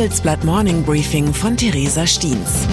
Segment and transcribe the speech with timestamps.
[0.00, 2.66] Handelsblatt Morning Briefing von Theresa Stiens.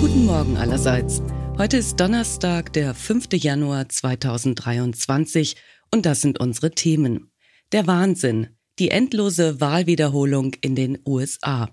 [0.00, 1.22] Guten Morgen allerseits.
[1.58, 3.28] Heute ist Donnerstag, der 5.
[3.34, 5.54] Januar 2023
[5.92, 7.30] und das sind unsere Themen.
[7.70, 8.48] Der Wahnsinn,
[8.80, 11.70] die endlose Wahlwiederholung in den USA,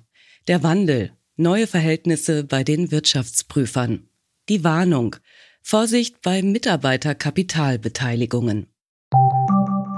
[0.47, 4.09] der Wandel, neue Verhältnisse bei den Wirtschaftsprüfern,
[4.47, 5.16] die Warnung,
[5.63, 8.68] Vorsicht bei Mitarbeiterkapitalbeteiligungen.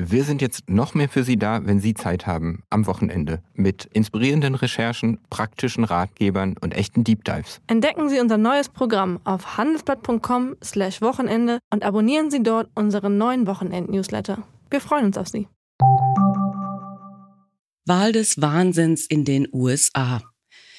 [0.00, 3.86] Wir sind jetzt noch mehr für Sie da, wenn Sie Zeit haben, am Wochenende, mit
[3.86, 7.60] inspirierenden Recherchen, praktischen Ratgebern und echten Deep Dives.
[7.66, 14.44] Entdecken Sie unser neues Programm auf handelsblatt.com/wochenende und abonnieren Sie dort unseren neuen Wochenend-Newsletter.
[14.70, 15.48] Wir freuen uns auf Sie.
[17.84, 20.22] Wahl des Wahnsinns in den USA.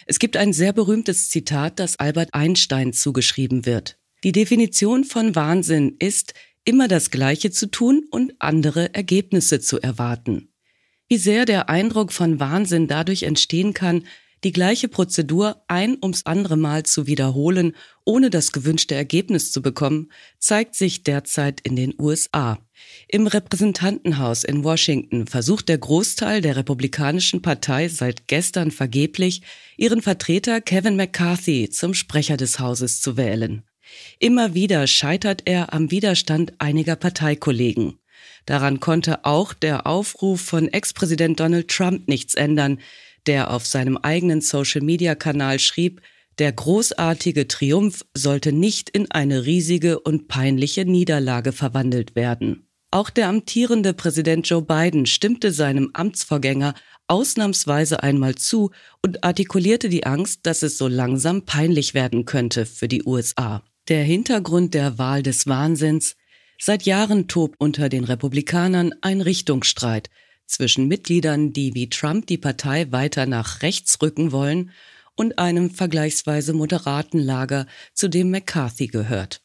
[0.05, 3.97] Es gibt ein sehr berühmtes Zitat, das Albert Einstein zugeschrieben wird.
[4.23, 6.33] Die Definition von Wahnsinn ist,
[6.65, 10.53] immer das Gleiche zu tun und andere Ergebnisse zu erwarten.
[11.07, 14.03] Wie sehr der Eindruck von Wahnsinn dadurch entstehen kann,
[14.43, 20.11] die gleiche Prozedur ein ums andere Mal zu wiederholen, ohne das gewünschte Ergebnis zu bekommen,
[20.38, 22.57] zeigt sich derzeit in den USA.
[23.09, 29.41] Im Repräsentantenhaus in Washington versucht der Großteil der Republikanischen Partei seit gestern vergeblich,
[29.75, 33.63] ihren Vertreter Kevin McCarthy zum Sprecher des Hauses zu wählen.
[34.19, 37.99] Immer wieder scheitert er am Widerstand einiger Parteikollegen.
[38.45, 42.79] Daran konnte auch der Aufruf von Ex-Präsident Donald Trump nichts ändern,
[43.27, 46.01] der auf seinem eigenen Social-Media-Kanal schrieb,
[46.39, 52.66] der großartige Triumph sollte nicht in eine riesige und peinliche Niederlage verwandelt werden.
[52.91, 56.73] Auch der amtierende Präsident Joe Biden stimmte seinem Amtsvorgänger
[57.07, 58.72] ausnahmsweise einmal zu
[59.03, 63.63] und artikulierte die Angst, dass es so langsam peinlich werden könnte für die USA.
[63.89, 66.16] Der Hintergrund der Wahl des Wahnsinns
[66.61, 70.11] Seit Jahren tobt unter den Republikanern ein Richtungsstreit
[70.45, 74.72] zwischen Mitgliedern, die wie Trump die Partei weiter nach rechts rücken wollen,
[75.16, 79.41] und einem vergleichsweise moderaten Lager, zu dem McCarthy gehört.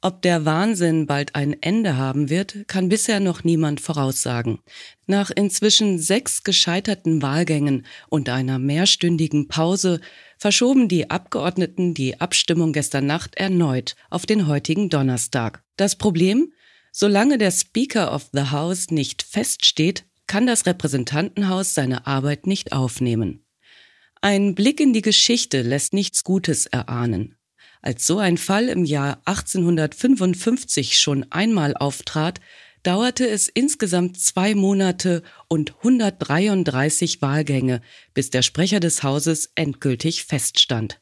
[0.00, 4.60] Ob der Wahnsinn bald ein Ende haben wird, kann bisher noch niemand voraussagen.
[5.06, 10.00] Nach inzwischen sechs gescheiterten Wahlgängen und einer mehrstündigen Pause
[10.38, 15.62] verschoben die Abgeordneten die Abstimmung gestern Nacht erneut auf den heutigen Donnerstag.
[15.76, 16.52] Das Problem?
[16.92, 23.44] Solange der Speaker of the House nicht feststeht, kann das Repräsentantenhaus seine Arbeit nicht aufnehmen.
[24.20, 27.36] Ein Blick in die Geschichte lässt nichts Gutes erahnen.
[27.82, 32.40] Als so ein Fall im Jahr 1855 schon einmal auftrat,
[32.82, 37.80] dauerte es insgesamt zwei Monate und 133 Wahlgänge,
[38.14, 41.00] bis der Sprecher des Hauses endgültig feststand.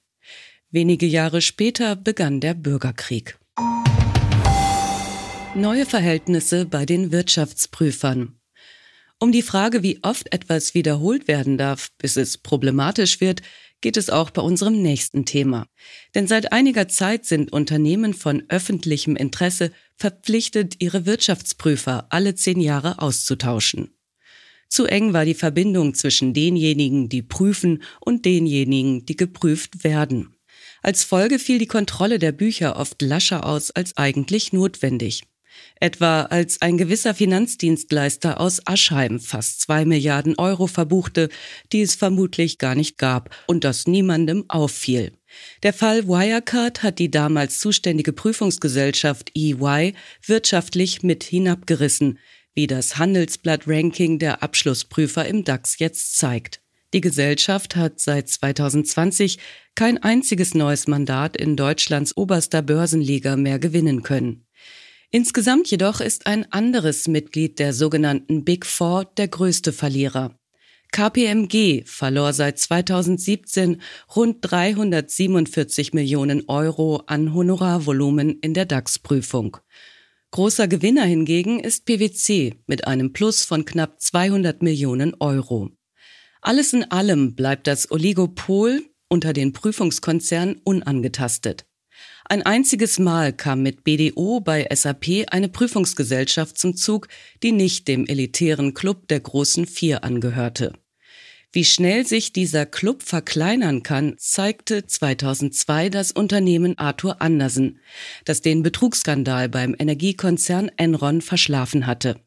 [0.70, 3.38] Wenige Jahre später begann der Bürgerkrieg.
[5.54, 8.38] Neue Verhältnisse bei den Wirtschaftsprüfern.
[9.18, 13.40] Um die Frage, wie oft etwas wiederholt werden darf, bis es problematisch wird,
[13.80, 15.66] geht es auch bei unserem nächsten Thema.
[16.14, 23.00] Denn seit einiger Zeit sind Unternehmen von öffentlichem Interesse verpflichtet, ihre Wirtschaftsprüfer alle zehn Jahre
[23.00, 23.90] auszutauschen.
[24.68, 30.36] Zu eng war die Verbindung zwischen denjenigen, die prüfen, und denjenigen, die geprüft werden.
[30.82, 35.24] Als Folge fiel die Kontrolle der Bücher oft lascher aus als eigentlich notwendig.
[35.78, 41.28] Etwa als ein gewisser Finanzdienstleister aus Aschheim fast zwei Milliarden Euro verbuchte,
[41.72, 45.12] die es vermutlich gar nicht gab und das niemandem auffiel.
[45.62, 49.92] Der Fall Wirecard hat die damals zuständige Prüfungsgesellschaft EY
[50.24, 52.18] wirtschaftlich mit hinabgerissen,
[52.54, 56.62] wie das Handelsblatt-Ranking der Abschlussprüfer im DAX jetzt zeigt.
[56.94, 59.38] Die Gesellschaft hat seit 2020
[59.74, 64.45] kein einziges neues Mandat in Deutschlands oberster Börsenliga mehr gewinnen können.
[65.10, 70.36] Insgesamt jedoch ist ein anderes Mitglied der sogenannten Big Four der größte Verlierer.
[70.92, 73.82] KPMG verlor seit 2017
[74.14, 79.58] rund 347 Millionen Euro an Honorarvolumen in der DAX-Prüfung.
[80.30, 85.70] Großer Gewinner hingegen ist PwC mit einem Plus von knapp 200 Millionen Euro.
[86.40, 91.65] Alles in allem bleibt das Oligopol unter den Prüfungskonzernen unangetastet.
[92.28, 97.08] Ein einziges Mal kam mit BDO bei SAP eine Prüfungsgesellschaft zum Zug,
[97.42, 100.72] die nicht dem elitären Club der großen Vier angehörte.
[101.52, 107.78] Wie schnell sich dieser Club verkleinern kann, zeigte 2002 das Unternehmen Arthur Andersen,
[108.24, 112.20] das den Betrugsskandal beim Energiekonzern Enron verschlafen hatte.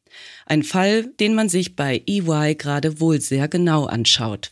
[0.45, 4.49] Ein Fall, den man sich bei EY gerade wohl sehr genau anschaut.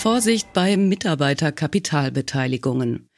[0.00, 3.10] Vorsicht bei Mitarbeiterkapitalbeteiligungen.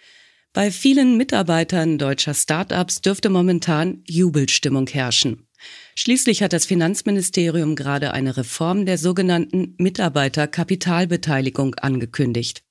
[0.52, 5.46] Bei vielen Mitarbeitern deutscher Start-ups dürfte momentan Jubelstimmung herrschen.
[5.94, 12.64] Schließlich hat das Finanzministerium gerade eine Reform der sogenannten Mitarbeiterkapitalbeteiligung angekündigt.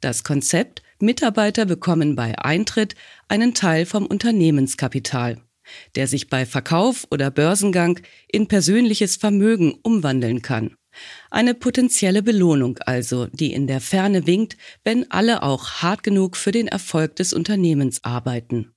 [0.00, 2.96] Das Konzept Mitarbeiter bekommen bei Eintritt
[3.28, 5.40] einen Teil vom Unternehmenskapital,
[5.94, 10.74] der sich bei Verkauf oder Börsengang in persönliches Vermögen umwandeln kann.
[11.30, 16.52] Eine potenzielle Belohnung also, die in der Ferne winkt, wenn alle auch hart genug für
[16.52, 18.74] den Erfolg des Unternehmens arbeiten.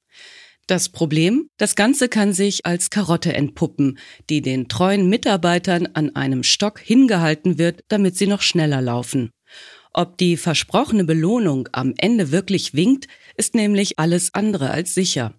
[0.67, 3.99] Das Problem, das Ganze kann sich als Karotte entpuppen,
[4.29, 9.31] die den treuen Mitarbeitern an einem Stock hingehalten wird, damit sie noch schneller laufen.
[9.93, 15.33] Ob die versprochene Belohnung am Ende wirklich winkt, ist nämlich alles andere als sicher.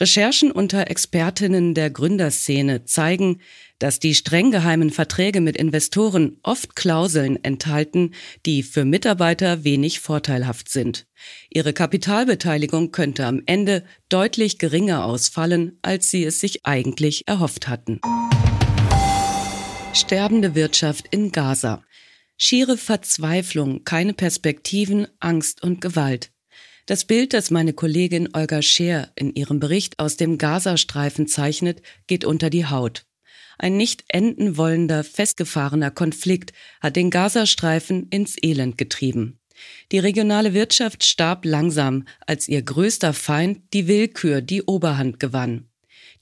[0.00, 3.40] Recherchen unter Expertinnen der Gründerszene zeigen,
[3.82, 8.14] dass die streng geheimen Verträge mit Investoren oft Klauseln enthalten,
[8.46, 11.08] die für Mitarbeiter wenig vorteilhaft sind.
[11.50, 18.00] Ihre Kapitalbeteiligung könnte am Ende deutlich geringer ausfallen, als sie es sich eigentlich erhofft hatten.
[19.92, 21.82] Sterbende Wirtschaft in Gaza.
[22.36, 26.30] Schiere Verzweiflung, keine Perspektiven, Angst und Gewalt.
[26.86, 32.24] Das Bild, das meine Kollegin Olga Scheer in ihrem Bericht aus dem Gazastreifen zeichnet, geht
[32.24, 33.06] unter die Haut.
[33.58, 39.38] Ein nicht enden wollender, festgefahrener Konflikt hat den Gazastreifen ins Elend getrieben.
[39.92, 45.68] Die regionale Wirtschaft starb langsam, als ihr größter Feind die Willkür die Oberhand gewann.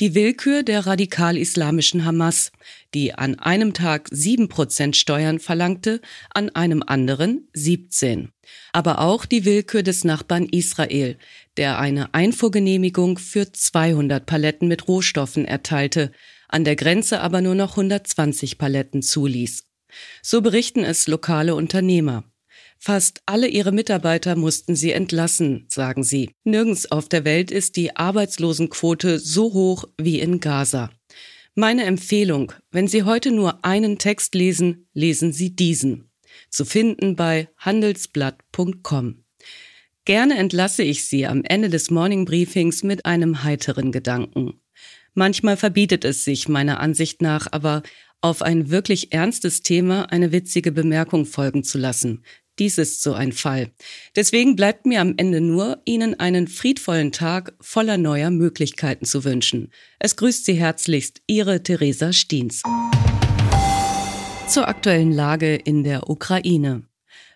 [0.01, 2.53] Die Willkür der radikal-islamischen Hamas,
[2.95, 6.01] die an einem Tag sieben Prozent Steuern verlangte,
[6.33, 8.31] an einem anderen 17.
[8.73, 11.19] Aber auch die Willkür des Nachbarn Israel,
[11.59, 16.13] der eine Einfuhrgenehmigung für 200 Paletten mit Rohstoffen erteilte,
[16.53, 19.65] an der Grenze aber nur noch 120 Paletten zuließ.
[20.23, 22.25] So berichten es lokale Unternehmer.
[22.79, 26.31] Fast alle ihre Mitarbeiter mussten sie entlassen, sagen sie.
[26.45, 30.91] Nirgends auf der Welt ist die Arbeitslosenquote so hoch wie in Gaza.
[31.55, 36.11] Meine Empfehlung, wenn Sie heute nur einen Text lesen, lesen Sie diesen.
[36.49, 39.25] Zu finden bei handelsblatt.com.
[40.05, 44.61] Gerne entlasse ich Sie am Ende des Morning Briefings mit einem heiteren Gedanken.
[45.15, 47.83] Manchmal verbietet es sich meiner Ansicht nach aber,
[48.23, 52.23] auf ein wirklich ernstes Thema eine witzige Bemerkung folgen zu lassen,
[52.61, 53.71] dies ist so ein Fall.
[54.17, 59.73] Deswegen bleibt mir am Ende nur, Ihnen einen friedvollen Tag voller neuer Möglichkeiten zu wünschen.
[59.99, 62.63] Es grüßt Sie herzlichst Ihre Theresa Stiens.
[64.47, 66.83] Zur aktuellen Lage in der Ukraine.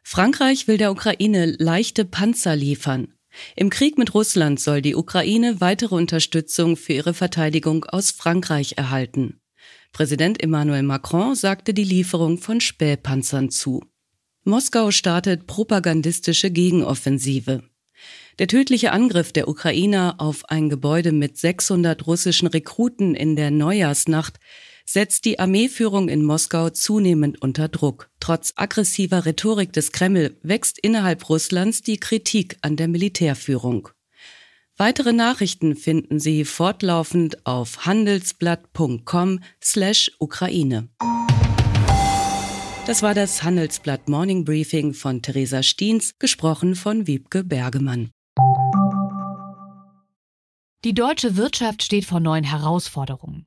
[0.02, 3.13] Frankreich will der Ukraine leichte Panzer liefern.
[3.56, 9.40] Im Krieg mit Russland soll die Ukraine weitere Unterstützung für ihre Verteidigung aus Frankreich erhalten.
[9.92, 13.84] Präsident Emmanuel Macron sagte die Lieferung von Spähpanzern zu.
[14.44, 17.62] Moskau startet propagandistische Gegenoffensive.
[18.38, 24.38] Der tödliche Angriff der Ukrainer auf ein Gebäude mit 600 russischen Rekruten in der Neujahrsnacht
[24.84, 28.10] setzt die Armeeführung in Moskau zunehmend unter Druck.
[28.20, 33.88] Trotz aggressiver Rhetorik des Kreml wächst innerhalb Russlands die Kritik an der Militärführung.
[34.76, 39.40] Weitere Nachrichten finden Sie fortlaufend auf handelsblatt.com/ukraine.
[39.62, 40.10] slash
[42.86, 48.10] das war das Handelsblatt Morning Briefing von Theresa Stiens, gesprochen von Wiebke Bergemann.
[50.84, 53.46] Die deutsche Wirtschaft steht vor neuen Herausforderungen.